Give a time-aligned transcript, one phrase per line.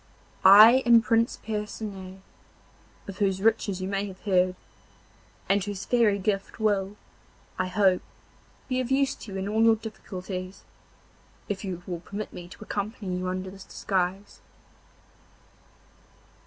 [0.43, 2.21] I am Prince Percinet,
[3.07, 4.55] of whose riches you may have heard,
[5.47, 6.95] and whose fairy gift will,
[7.59, 8.01] I hope,
[8.67, 10.63] be of use to you in all your difficulties,
[11.47, 14.39] if you will permit me to accompany you under this disguise.